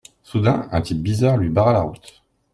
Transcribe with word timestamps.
Soudain 0.23 0.67
un 0.71 0.81
type 0.81 0.97
bizarre 0.99 1.37
lui 1.37 1.49
barra 1.49 1.73
la 1.73 1.81
route. 1.81 2.23